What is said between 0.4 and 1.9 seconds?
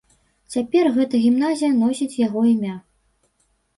Цяпер гэта гімназія